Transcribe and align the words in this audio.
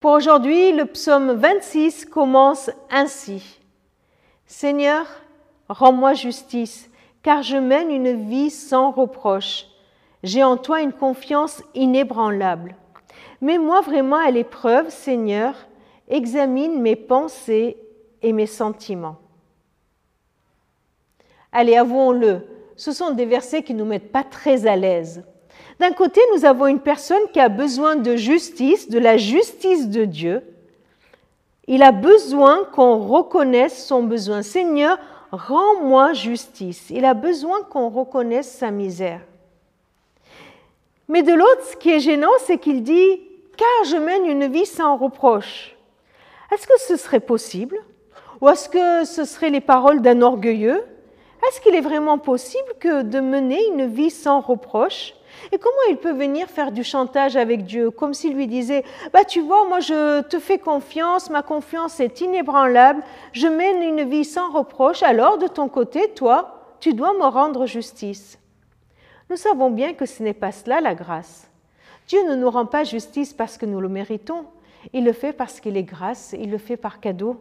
Pour 0.00 0.12
aujourd'hui, 0.12 0.72
le 0.72 0.86
psaume 0.86 1.32
26 1.32 2.06
commence 2.06 2.70
ainsi. 2.90 3.60
Seigneur, 4.46 5.04
rends-moi 5.68 6.14
justice, 6.14 6.90
car 7.22 7.42
je 7.42 7.58
mène 7.58 7.90
une 7.90 8.26
vie 8.26 8.48
sans 8.48 8.92
reproche. 8.92 9.66
J'ai 10.22 10.42
en 10.42 10.56
toi 10.56 10.80
une 10.80 10.94
confiance 10.94 11.62
inébranlable. 11.74 12.76
Mets-moi 13.42 13.82
vraiment 13.82 14.16
à 14.16 14.30
l'épreuve, 14.30 14.88
Seigneur, 14.88 15.54
examine 16.08 16.80
mes 16.80 16.96
pensées 16.96 17.76
et 18.22 18.32
mes 18.32 18.46
sentiments. 18.46 19.18
Allez, 21.52 21.76
avouons-le, 21.76 22.46
ce 22.74 22.92
sont 22.92 23.10
des 23.10 23.26
versets 23.26 23.62
qui 23.62 23.74
ne 23.74 23.80
nous 23.80 23.90
mettent 23.90 24.12
pas 24.12 24.24
très 24.24 24.66
à 24.66 24.76
l'aise. 24.76 25.24
D'un 25.78 25.92
côté, 25.92 26.20
nous 26.34 26.44
avons 26.44 26.66
une 26.66 26.80
personne 26.80 27.22
qui 27.32 27.40
a 27.40 27.48
besoin 27.48 27.96
de 27.96 28.16
justice, 28.16 28.88
de 28.90 28.98
la 28.98 29.16
justice 29.16 29.88
de 29.88 30.04
Dieu. 30.04 30.42
Il 31.66 31.82
a 31.82 31.92
besoin 31.92 32.64
qu'on 32.72 32.98
reconnaisse 32.98 33.86
son 33.86 34.02
besoin. 34.02 34.42
Seigneur, 34.42 34.98
rends-moi 35.32 36.12
justice. 36.12 36.90
Il 36.90 37.04
a 37.04 37.14
besoin 37.14 37.62
qu'on 37.62 37.88
reconnaisse 37.88 38.50
sa 38.50 38.70
misère. 38.70 39.20
Mais 41.08 41.22
de 41.22 41.32
l'autre, 41.32 41.64
ce 41.70 41.76
qui 41.76 41.90
est 41.90 42.00
gênant, 42.00 42.28
c'est 42.46 42.58
qu'il 42.58 42.82
dit, 42.82 43.20
car 43.56 43.84
je 43.86 43.96
mène 43.96 44.26
une 44.26 44.46
vie 44.46 44.66
sans 44.66 44.96
reproche. 44.96 45.76
Est-ce 46.52 46.66
que 46.66 46.78
ce 46.78 46.96
serait 46.96 47.20
possible? 47.20 47.78
Ou 48.40 48.48
est-ce 48.48 48.68
que 48.68 49.04
ce 49.04 49.24
seraient 49.24 49.50
les 49.50 49.60
paroles 49.60 50.02
d'un 50.02 50.22
orgueilleux? 50.22 50.84
Est-ce 51.46 51.60
qu'il 51.60 51.74
est 51.74 51.80
vraiment 51.80 52.18
possible 52.18 52.74
que 52.78 53.02
de 53.02 53.20
mener 53.20 53.64
une 53.68 53.86
vie 53.86 54.10
sans 54.10 54.40
reproche? 54.40 55.14
Et 55.52 55.58
comment 55.58 55.76
il 55.88 55.96
peut 55.96 56.12
venir 56.12 56.48
faire 56.48 56.72
du 56.72 56.84
chantage 56.84 57.36
avec 57.36 57.64
Dieu, 57.64 57.90
comme 57.90 58.14
s'il 58.14 58.34
lui 58.34 58.46
disait, 58.46 58.84
bah 59.12 59.24
tu 59.24 59.40
vois, 59.40 59.68
moi 59.68 59.80
je 59.80 60.22
te 60.22 60.38
fais 60.38 60.58
confiance, 60.58 61.30
ma 61.30 61.42
confiance 61.42 62.00
est 62.00 62.20
inébranlable, 62.20 63.02
je 63.32 63.46
mène 63.46 63.82
une 63.82 64.08
vie 64.08 64.24
sans 64.24 64.50
reproche, 64.50 65.02
alors 65.02 65.38
de 65.38 65.46
ton 65.46 65.68
côté, 65.68 66.10
toi, 66.14 66.76
tu 66.80 66.94
dois 66.94 67.12
me 67.14 67.24
rendre 67.24 67.66
justice. 67.66 68.38
Nous 69.28 69.36
savons 69.36 69.70
bien 69.70 69.94
que 69.94 70.06
ce 70.06 70.22
n'est 70.22 70.34
pas 70.34 70.52
cela 70.52 70.80
la 70.80 70.94
grâce. 70.94 71.48
Dieu 72.08 72.20
ne 72.28 72.34
nous 72.34 72.50
rend 72.50 72.66
pas 72.66 72.84
justice 72.84 73.32
parce 73.32 73.56
que 73.56 73.66
nous 73.66 73.80
le 73.80 73.88
méritons, 73.88 74.46
il 74.92 75.04
le 75.04 75.12
fait 75.12 75.32
parce 75.32 75.60
qu'il 75.60 75.76
est 75.76 75.84
grâce, 75.84 76.34
il 76.38 76.50
le 76.50 76.58
fait 76.58 76.76
par 76.76 77.00
cadeau. 77.00 77.36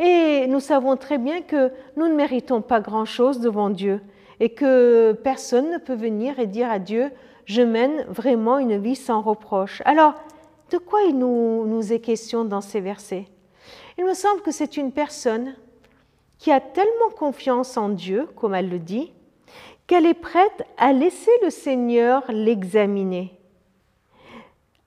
Et 0.00 0.46
nous 0.46 0.60
savons 0.60 0.96
très 0.96 1.18
bien 1.18 1.42
que 1.42 1.70
nous 1.96 2.08
ne 2.08 2.14
méritons 2.14 2.62
pas 2.62 2.80
grand-chose 2.80 3.40
devant 3.40 3.68
Dieu 3.68 4.00
et 4.40 4.50
que 4.50 5.12
personne 5.12 5.70
ne 5.70 5.78
peut 5.78 5.94
venir 5.94 6.38
et 6.38 6.46
dire 6.46 6.70
à 6.70 6.78
Dieu, 6.78 7.10
je 7.44 7.62
mène 7.62 8.04
vraiment 8.08 8.58
une 8.58 8.78
vie 8.78 8.96
sans 8.96 9.20
reproche. 9.20 9.82
Alors, 9.84 10.14
de 10.70 10.78
quoi 10.78 11.02
il 11.02 11.16
nous, 11.18 11.92
est 11.92 12.00
question 12.00 12.44
dans 12.44 12.60
ces 12.60 12.80
versets? 12.80 13.26
Il 13.98 14.04
me 14.04 14.14
semble 14.14 14.42
que 14.42 14.50
c'est 14.50 14.76
une 14.76 14.92
personne 14.92 15.54
qui 16.38 16.52
a 16.52 16.60
tellement 16.60 17.10
confiance 17.16 17.76
en 17.76 17.88
Dieu, 17.88 18.28
comme 18.36 18.54
elle 18.54 18.68
le 18.68 18.78
dit, 18.78 19.12
qu'elle 19.86 20.06
est 20.06 20.14
prête 20.14 20.64
à 20.76 20.92
laisser 20.92 21.30
le 21.42 21.50
Seigneur 21.50 22.24
l'examiner 22.28 23.36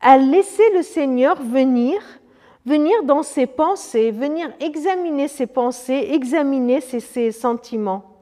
à 0.02 0.18
laisser 0.18 0.64
le 0.74 0.82
Seigneur 0.82 1.42
venir, 1.42 2.02
venir 2.66 3.04
dans 3.04 3.24
ses 3.24 3.48
pensées, 3.48 4.12
venir 4.12 4.52
examiner 4.60 5.28
ses 5.28 5.48
pensées, 5.48 6.10
examiner 6.12 6.82
ses, 6.82 7.32
sentiments. 7.32 8.19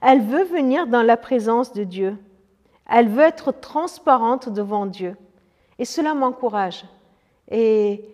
Elle 0.00 0.22
veut 0.22 0.44
venir 0.44 0.86
dans 0.86 1.02
la 1.02 1.16
présence 1.16 1.72
de 1.72 1.84
Dieu. 1.84 2.16
Elle 2.88 3.08
veut 3.08 3.22
être 3.22 3.52
transparente 3.52 4.48
devant 4.48 4.86
Dieu. 4.86 5.16
Et 5.78 5.84
cela 5.84 6.14
m'encourage. 6.14 6.84
Et, 7.50 8.04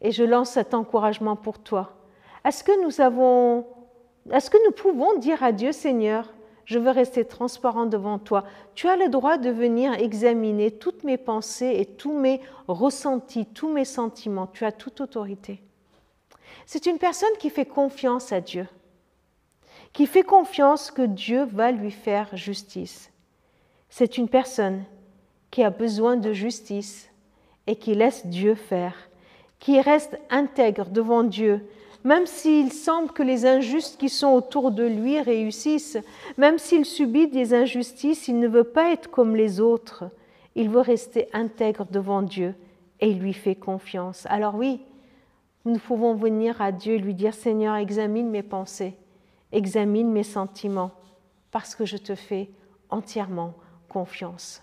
et, 0.00 0.12
je 0.12 0.24
lance 0.24 0.50
cet 0.50 0.74
encouragement 0.74 1.36
pour 1.36 1.58
toi. 1.58 1.92
Est-ce 2.44 2.64
que 2.64 2.82
nous 2.84 3.00
avons, 3.00 3.66
est-ce 4.32 4.50
que 4.50 4.64
nous 4.64 4.72
pouvons 4.72 5.18
dire 5.18 5.42
à 5.42 5.52
Dieu, 5.52 5.72
Seigneur, 5.72 6.32
je 6.70 6.78
veux 6.78 6.90
rester 6.90 7.24
transparent 7.24 7.86
devant 7.86 8.20
toi. 8.20 8.44
Tu 8.76 8.86
as 8.86 8.96
le 8.96 9.08
droit 9.08 9.38
de 9.38 9.50
venir 9.50 9.92
examiner 9.94 10.70
toutes 10.70 11.02
mes 11.02 11.18
pensées 11.18 11.74
et 11.76 11.84
tous 11.84 12.12
mes 12.12 12.40
ressentis, 12.68 13.44
tous 13.44 13.68
mes 13.68 13.84
sentiments. 13.84 14.46
Tu 14.46 14.64
as 14.64 14.70
toute 14.70 15.00
autorité. 15.00 15.60
C'est 16.66 16.86
une 16.86 16.98
personne 16.98 17.36
qui 17.40 17.50
fait 17.50 17.66
confiance 17.66 18.30
à 18.30 18.40
Dieu, 18.40 18.68
qui 19.92 20.06
fait 20.06 20.22
confiance 20.22 20.90
que 20.90 21.02
Dieu 21.02 21.44
va 21.44 21.72
lui 21.72 21.90
faire 21.90 22.36
justice. 22.36 23.10
C'est 23.88 24.18
une 24.18 24.28
personne 24.28 24.84
qui 25.50 25.62
a 25.62 25.70
besoin 25.70 26.16
de 26.16 26.32
justice 26.32 27.10
et 27.66 27.76
qui 27.76 27.94
laisse 27.94 28.26
Dieu 28.26 28.54
faire, 28.54 28.94
qui 29.58 29.80
reste 29.80 30.18
intègre 30.30 30.86
devant 30.86 31.24
Dieu, 31.24 31.66
même 32.04 32.24
s'il 32.24 32.72
semble 32.72 33.12
que 33.12 33.22
les 33.22 33.44
injustes 33.44 33.98
qui 33.98 34.08
sont 34.08 34.28
autour 34.28 34.70
de 34.70 34.84
lui 34.84 35.20
réussissent, 35.20 35.98
même 36.38 36.58
s'il 36.58 36.86
subit 36.86 37.28
des 37.28 37.52
injustices, 37.52 38.28
il 38.28 38.38
ne 38.38 38.48
veut 38.48 38.64
pas 38.64 38.92
être 38.92 39.10
comme 39.10 39.36
les 39.36 39.60
autres. 39.60 40.04
Il 40.54 40.70
veut 40.70 40.80
rester 40.80 41.28
intègre 41.32 41.86
devant 41.90 42.22
Dieu 42.22 42.54
et 43.00 43.10
il 43.10 43.18
lui 43.18 43.34
fait 43.34 43.54
confiance. 43.54 44.26
Alors 44.30 44.54
oui, 44.54 44.80
nous 45.64 45.78
pouvons 45.78 46.14
venir 46.14 46.60
à 46.62 46.72
Dieu 46.72 46.94
et 46.94 46.98
lui 46.98 47.14
dire, 47.14 47.34
Seigneur, 47.34 47.76
examine 47.76 48.30
mes 48.30 48.42
pensées, 48.42 48.94
examine 49.52 50.10
mes 50.10 50.22
sentiments, 50.22 50.92
parce 51.50 51.74
que 51.74 51.84
je 51.84 51.96
te 51.96 52.14
fais 52.14 52.50
entièrement 52.90 53.54
confiance. 53.88 54.62